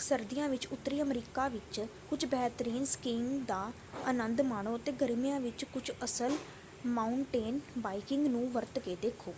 ਸਰਦੀਆਂ 0.00 0.48
ਵਿੱਚ 0.48 0.66
ਉੱਤਰੀ 0.66 1.00
ਅਮਰੀਕਾ 1.02 1.46
ਵਿੱਚ 1.48 1.80
ਕੁਝ 2.08 2.24
ਬਿਹਤਰੀਨ 2.24 2.84
ਸਕੀਇੰਗ 2.84 3.40
ਦਾ 3.46 3.58
ਅਨੰਦ 4.04 4.40
ਮਾਣੋ 4.44 4.76
ਅਤੇ 4.76 4.92
ਗਰਮੀਆਂ 5.00 5.40
ਵਿੱਚ 5.40 5.64
ਕੁਝ 5.66 5.90
ਅਸਲ 6.04 6.36
ਮਾਊਨਟੇਨ 6.84 7.60
ਬਾਈਕਿੰਗ 7.78 8.26
ਨੂੰ 8.28 8.48
ਵਰਤ 8.52 8.78
ਕੇ 8.78 8.96
ਦੇਖੋ। 9.02 9.34